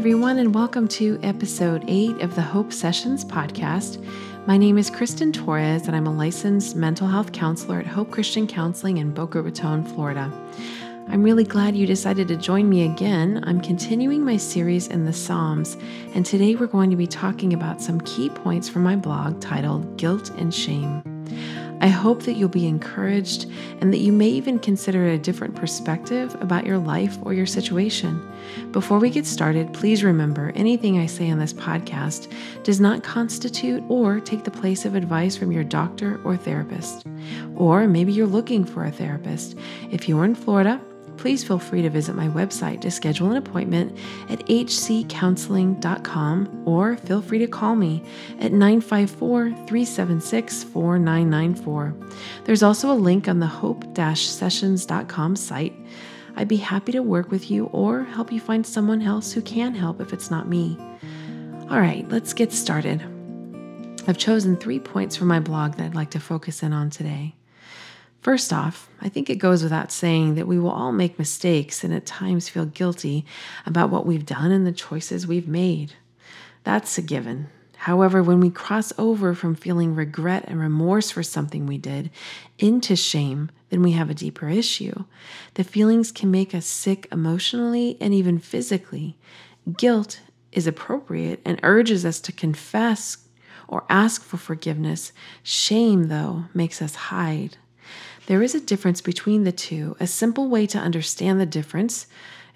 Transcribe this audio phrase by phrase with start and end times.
[0.00, 4.02] everyone, and welcome to episode 8 of the Hope Sessions podcast.
[4.46, 8.46] My name is Kristen Torres, and I'm a licensed mental health counselor at Hope Christian
[8.46, 10.32] Counseling in Boca Raton, Florida.
[11.08, 13.44] I'm really glad you decided to join me again.
[13.46, 15.76] I'm continuing my series in the Psalms,
[16.14, 19.98] and today we're going to be talking about some key points from my blog titled
[19.98, 21.02] Guilt and Shame.
[21.80, 23.46] I hope that you'll be encouraged
[23.80, 28.20] and that you may even consider a different perspective about your life or your situation.
[28.72, 32.30] Before we get started, please remember anything I say on this podcast
[32.64, 37.06] does not constitute or take the place of advice from your doctor or therapist.
[37.56, 39.56] Or maybe you're looking for a therapist.
[39.90, 40.80] If you're in Florida,
[41.20, 43.94] please feel free to visit my website to schedule an appointment
[44.30, 48.02] at hccounseling.com or feel free to call me
[48.40, 51.94] at 954 376 4994.
[52.44, 55.74] There's also a link on the hope sessions.com site.
[56.36, 59.74] I'd be happy to work with you or help you find someone else who can
[59.74, 60.78] help if it's not me.
[61.68, 63.02] All right, let's get started.
[64.08, 67.34] I've chosen three points from my blog that I'd like to focus in on today.
[68.20, 71.94] First off, I think it goes without saying that we will all make mistakes and
[71.94, 73.24] at times feel guilty
[73.64, 75.94] about what we've done and the choices we've made.
[76.64, 77.48] That's a given.
[77.78, 82.10] However, when we cross over from feeling regret and remorse for something we did
[82.58, 85.04] into shame, then we have a deeper issue.
[85.54, 89.16] The feelings can make us sick emotionally and even physically.
[89.78, 90.20] Guilt
[90.52, 93.16] is appropriate and urges us to confess
[93.66, 95.12] or ask for forgiveness.
[95.42, 97.56] Shame, though, makes us hide.
[98.30, 99.96] There is a difference between the two.
[99.98, 102.06] A simple way to understand the difference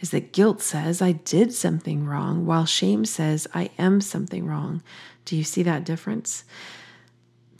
[0.00, 4.84] is that guilt says I did something wrong, while shame says I am something wrong.
[5.24, 6.44] Do you see that difference?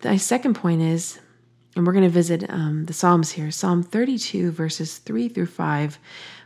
[0.05, 1.19] My second point is,
[1.75, 5.99] and we're going to visit um, the Psalms here Psalm 32, verses 3 through 5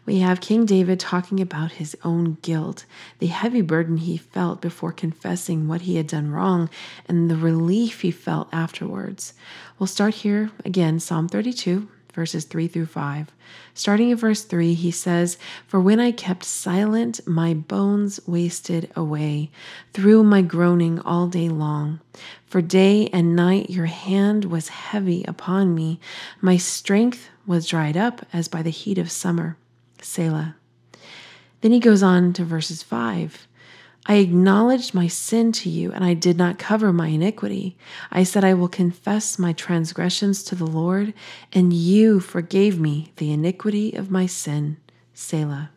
[0.08, 2.86] we have King David talking about his own guilt,
[3.18, 6.70] the heavy burden he felt before confessing what he had done wrong,
[7.06, 9.34] and the relief he felt afterwards.
[9.78, 13.30] We'll start here again, Psalm 32, verses 3 through 5.
[13.74, 19.52] Starting at verse 3, he says, For when I kept silent, my bones wasted away
[19.92, 22.00] through my groaning all day long.
[22.44, 26.00] For day and night your hand was heavy upon me.
[26.40, 29.56] My strength was dried up as by the heat of summer.
[30.02, 30.56] Selah.
[31.60, 33.46] Then he goes on to verses 5.
[34.10, 37.76] I acknowledged my sin to you, and I did not cover my iniquity.
[38.10, 41.12] I said, I will confess my transgressions to the Lord,
[41.52, 44.78] and you forgave me the iniquity of my sin.
[45.12, 45.68] Selah.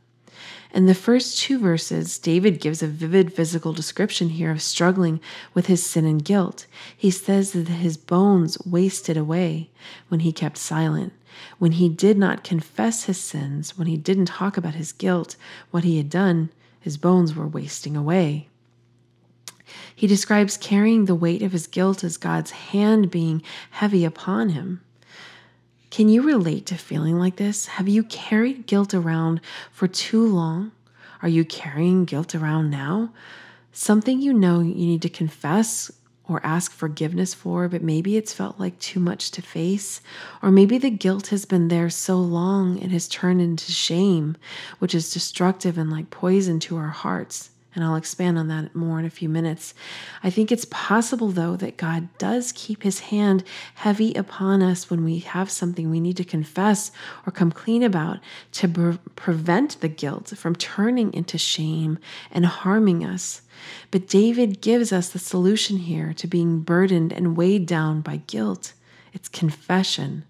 [0.74, 5.20] In the first two verses, David gives a vivid physical description here of struggling
[5.54, 6.68] with his sin and guilt.
[6.96, 9.70] He says that his bones wasted away
[10.08, 11.12] when he kept silent.
[11.60, 15.36] When he did not confess his sins, when he didn't talk about his guilt,
[15.72, 16.50] what he had done,
[16.82, 18.50] his bones were wasting away.
[19.96, 24.82] He describes carrying the weight of his guilt as God's hand being heavy upon him.
[25.92, 27.68] Can you relate to feeling like this?
[27.68, 29.42] Have you carried guilt around
[29.72, 30.72] for too long?
[31.22, 33.14] Are you carrying guilt around now?
[33.72, 35.92] Something you know you need to confess
[36.32, 40.02] or ask forgiveness for, but maybe it's felt like too much to face.
[40.42, 44.38] Or maybe the guilt has been there so long it has turned into shame,
[44.80, 49.00] which is destructive and like poison to our hearts and I'll expand on that more
[49.00, 49.74] in a few minutes.
[50.24, 53.44] I think it's possible, though, that God does keep his hand
[53.76, 56.92] heavy upon us when we have something we need to confess
[57.26, 58.20] or come clean about
[58.54, 61.98] to pre- prevent the guilt from turning into shame
[62.32, 63.42] and harming us.
[63.90, 68.74] But David gives us the solution here to being burdened and weighed down by guilt
[69.14, 70.26] it's confession,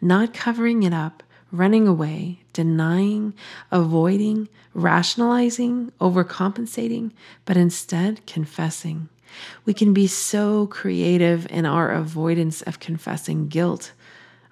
[0.00, 3.34] not covering it up running away, denying,
[3.70, 7.12] avoiding, rationalizing, overcompensating,
[7.44, 9.08] but instead confessing.
[9.64, 13.92] We can be so creative in our avoidance of confessing guilt.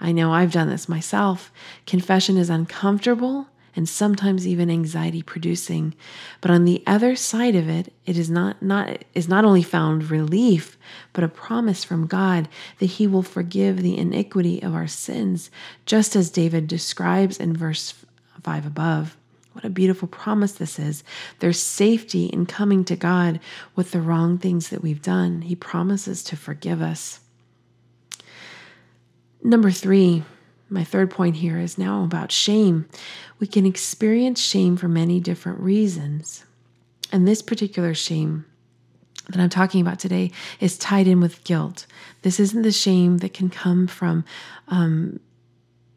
[0.00, 1.52] I know I've done this myself.
[1.86, 5.94] Confession is uncomfortable and sometimes even anxiety producing.
[6.40, 10.10] But on the other side of it, it is not, not, is not only found
[10.10, 10.76] relief,
[11.12, 15.50] but a promise from God that He will forgive the iniquity of our sins,
[15.86, 17.94] just as David describes in verse
[18.42, 19.16] 5 above.
[19.52, 21.02] What a beautiful promise this is.
[21.40, 23.40] There's safety in coming to God
[23.74, 25.42] with the wrong things that we've done.
[25.42, 27.20] He promises to forgive us.
[29.42, 30.22] Number three,
[30.70, 32.88] my third point here is now about shame.
[33.38, 36.44] We can experience shame for many different reasons.
[37.12, 38.44] And this particular shame
[39.28, 40.30] that I'm talking about today
[40.60, 41.86] is tied in with guilt.
[42.22, 44.24] This isn't the shame that can come from
[44.68, 45.20] um,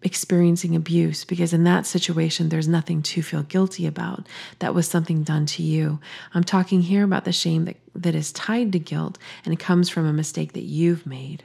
[0.03, 4.27] experiencing abuse because in that situation there's nothing to feel guilty about
[4.59, 5.97] that was something done to you
[6.33, 9.89] i'm talking here about the shame that, that is tied to guilt and it comes
[9.89, 11.43] from a mistake that you've made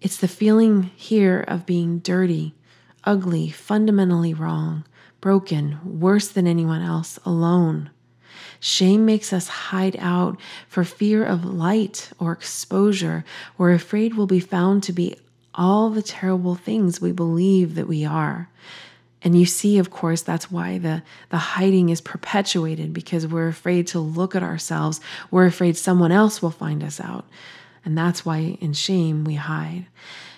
[0.00, 2.54] it's the feeling here of being dirty
[3.04, 4.84] ugly fundamentally wrong
[5.20, 7.90] broken worse than anyone else alone
[8.60, 10.38] Shame makes us hide out
[10.68, 13.24] for fear of light or exposure.
[13.56, 15.16] We're afraid we'll be found to be
[15.54, 18.50] all the terrible things we believe that we are.
[19.22, 23.86] And you see, of course, that's why the, the hiding is perpetuated because we're afraid
[23.88, 25.00] to look at ourselves.
[25.30, 27.26] We're afraid someone else will find us out.
[27.84, 29.86] And that's why in shame we hide.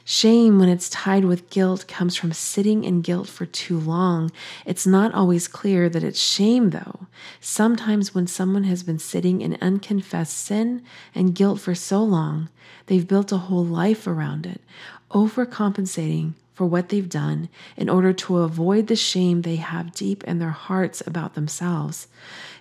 [0.04, 4.32] Shame, when it's tied with guilt, comes from sitting in guilt for too long.
[4.66, 7.06] It's not always clear that it's shame, though.
[7.40, 10.82] Sometimes, when someone has been sitting in unconfessed sin
[11.14, 12.48] and guilt for so long,
[12.86, 14.60] they've built a whole life around it,
[15.12, 20.38] overcompensating for what they've done in order to avoid the shame they have deep in
[20.38, 22.08] their hearts about themselves.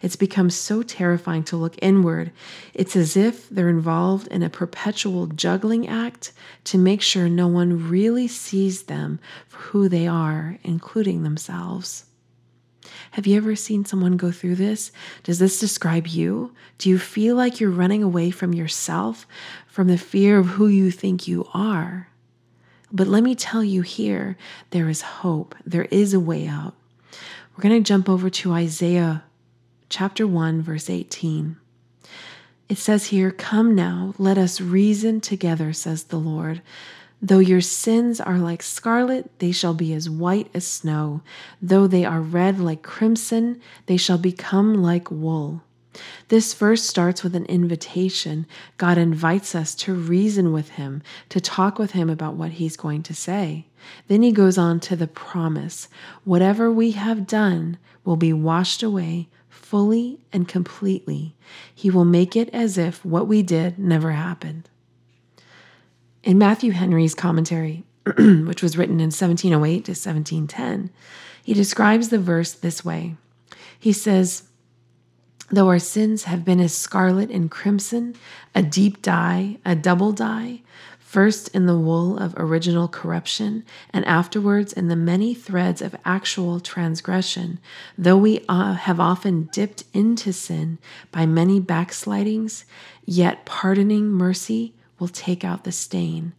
[0.02, 2.32] It's become so terrifying to look inward.
[2.74, 6.32] It's as if they're involved in a perpetual juggling act
[6.66, 12.06] to make sure no one really sees them for who they are, including themselves.
[13.12, 14.92] Have you ever seen someone go through this?
[15.24, 16.54] Does this describe you?
[16.78, 19.28] Do you feel like you're running away from yourself,
[19.68, 22.08] from the fear of who you think you are?
[22.92, 24.38] But let me tell you here,
[24.72, 25.56] there is hope.
[25.66, 26.74] There is a way out.
[27.56, 29.24] We're going to jump over to Isaiah
[29.90, 31.58] chapter 1, verse 18.
[32.70, 36.62] It says here, Come now, let us reason together, says the Lord.
[37.22, 41.22] Though your sins are like scarlet, they shall be as white as snow.
[41.62, 45.62] Though they are red like crimson, they shall become like wool.
[46.30, 48.46] This verse starts with an invitation.
[48.78, 53.04] God invites us to reason with Him, to talk with Him about what He's going
[53.04, 53.68] to say.
[54.08, 55.90] Then He goes on to the promise
[56.24, 61.36] whatever we have done will be washed away fully and completely.
[61.74, 64.70] He will make it as if what we did never happened.
[66.24, 67.84] In Matthew Henry's commentary,
[68.18, 70.90] which was written in 1708 to 1710,
[71.44, 73.16] he describes the verse this way.
[73.80, 74.44] He says,
[75.52, 78.16] Though our sins have been as scarlet and crimson,
[78.56, 80.62] a deep dye, a double dye,
[80.98, 86.62] first in the wool of original corruption, and afterwards in the many threads of actual
[86.62, 87.60] transgression,
[87.98, 90.78] though we uh, have often dipped into sin
[91.12, 92.64] by many backslidings,
[93.04, 96.32] yet pardoning mercy will take out the stain.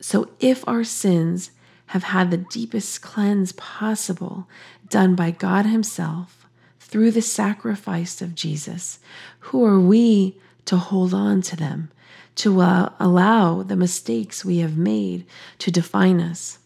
[0.00, 1.50] So if our sins
[1.86, 4.46] have had the deepest cleanse possible
[4.90, 6.45] done by God Himself,
[6.86, 8.98] through the sacrifice of Jesus.
[9.40, 11.90] Who are we to hold on to them,
[12.36, 15.26] to uh, allow the mistakes we have made
[15.58, 16.58] to define us?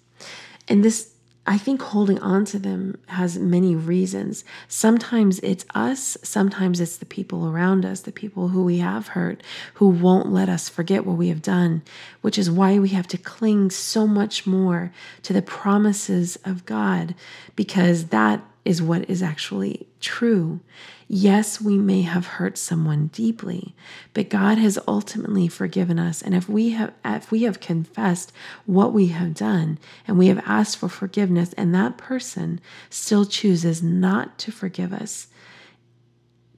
[0.69, 1.15] And this,
[1.47, 4.45] I think, holding on to them has many reasons.
[4.69, 9.43] Sometimes it's us, sometimes it's the people around us, the people who we have hurt,
[9.75, 11.83] who won't let us forget what we have done,
[12.21, 17.15] which is why we have to cling so much more to the promises of God,
[17.57, 20.61] because that is what is actually true.
[21.09, 23.75] Yes, we may have hurt someone deeply,
[24.15, 26.23] but God has ultimately forgiven us.
[26.23, 28.31] And if we have if we have confessed
[28.67, 32.61] what we have done and we have asked for forgiveness and that person
[32.91, 35.27] still chooses not to forgive us,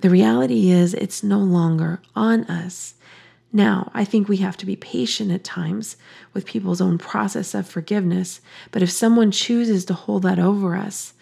[0.00, 2.92] the reality is it's no longer on us.
[3.54, 5.96] Now, I think we have to be patient at times
[6.34, 11.14] with people's own process of forgiveness, but if someone chooses to hold that over us,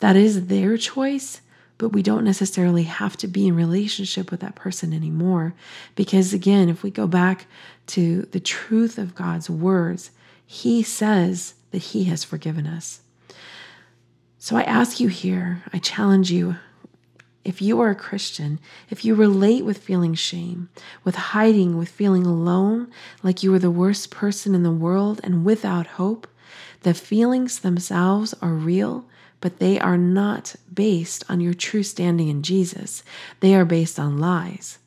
[0.00, 1.40] that is their choice,
[1.76, 5.54] but we don't necessarily have to be in relationship with that person anymore.
[5.94, 7.46] Because again, if we go back
[7.88, 10.10] to the truth of God's words,
[10.44, 13.00] He says that He has forgiven us.
[14.38, 16.56] So I ask you here, I challenge you,
[17.44, 20.68] if you are a Christian, if you relate with feeling shame,
[21.02, 22.90] with hiding, with feeling alone,
[23.22, 26.26] like you are the worst person in the world and without hope,
[26.82, 29.06] the feelings themselves are real
[29.40, 33.02] but they are not based on your true standing in Jesus.
[33.40, 34.78] They are based on lies.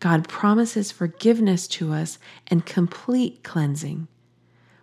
[0.00, 4.08] God promises forgiveness to us and complete cleansing.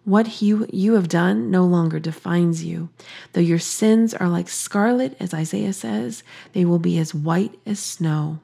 [0.03, 2.89] What you, you have done no longer defines you.
[3.33, 6.21] Though your sins are like scarlet, as Isaiah says,
[6.53, 8.39] they will be as white as snow.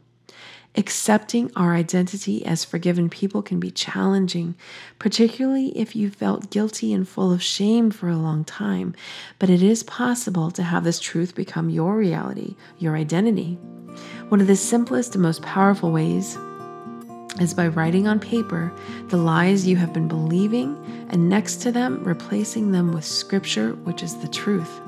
[0.75, 4.55] Accepting our identity as forgiven people can be challenging,
[4.99, 8.95] particularly if you felt guilty and full of shame for a long time.
[9.37, 13.55] But it is possible to have this truth become your reality, your identity.
[14.29, 16.37] One of the simplest and most powerful ways
[17.41, 18.71] is by writing on paper
[19.07, 20.77] the lies you have been believing
[21.09, 24.79] and next to them, replacing them with scripture, which is the truth.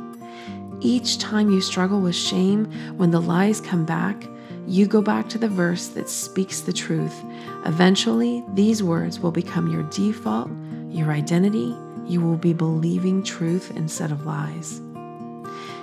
[0.79, 4.23] Each time you struggle with shame, when the lies come back,
[4.65, 7.15] you go back to the verse that speaks the truth.
[7.65, 10.49] Eventually, these words will become your default,
[10.89, 11.75] your identity.
[12.05, 14.81] You will be believing truth instead of lies.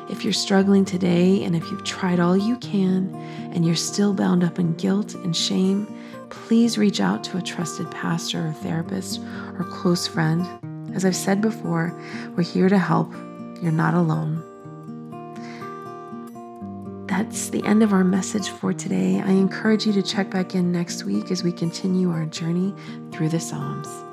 [0.09, 3.15] If you're struggling today and if you've tried all you can
[3.55, 5.87] and you're still bound up in guilt and shame,
[6.31, 9.21] please reach out to a trusted pastor or therapist
[9.59, 10.47] or close friend.
[10.95, 11.97] As I've said before,
[12.37, 13.13] we're here to help.
[13.63, 14.50] You're not alone.
[17.21, 19.21] That's the end of our message for today.
[19.21, 22.75] I encourage you to check back in next week as we continue our journey
[23.13, 24.10] through the Psalms.